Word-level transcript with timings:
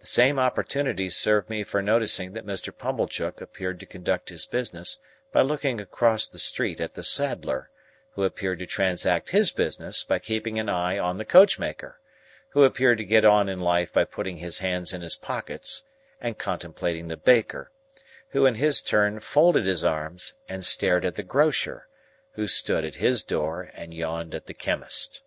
The 0.00 0.06
same 0.06 0.38
opportunity 0.38 1.08
served 1.08 1.48
me 1.48 1.64
for 1.64 1.80
noticing 1.80 2.34
that 2.34 2.44
Mr. 2.44 2.76
Pumblechook 2.76 3.40
appeared 3.40 3.80
to 3.80 3.86
conduct 3.86 4.28
his 4.28 4.44
business 4.44 4.98
by 5.32 5.40
looking 5.40 5.80
across 5.80 6.26
the 6.26 6.38
street 6.38 6.78
at 6.78 6.92
the 6.92 7.02
saddler, 7.02 7.70
who 8.10 8.24
appeared 8.24 8.58
to 8.58 8.66
transact 8.66 9.30
his 9.30 9.50
business 9.50 10.04
by 10.04 10.18
keeping 10.18 10.56
his 10.56 10.68
eye 10.68 10.98
on 10.98 11.16
the 11.16 11.24
coachmaker, 11.24 11.98
who 12.50 12.64
appeared 12.64 12.98
to 12.98 13.04
get 13.06 13.24
on 13.24 13.48
in 13.48 13.58
life 13.58 13.90
by 13.90 14.04
putting 14.04 14.36
his 14.36 14.58
hands 14.58 14.92
in 14.92 15.00
his 15.00 15.16
pockets 15.16 15.84
and 16.20 16.36
contemplating 16.36 17.06
the 17.06 17.16
baker, 17.16 17.70
who 18.32 18.44
in 18.44 18.56
his 18.56 18.82
turn 18.82 19.20
folded 19.20 19.64
his 19.64 19.82
arms 19.82 20.34
and 20.50 20.66
stared 20.66 21.02
at 21.02 21.14
the 21.14 21.22
grocer, 21.22 21.88
who 22.32 22.46
stood 22.46 22.84
at 22.84 22.96
his 22.96 23.24
door 23.24 23.70
and 23.72 23.94
yawned 23.94 24.34
at 24.34 24.44
the 24.44 24.52
chemist. 24.52 25.22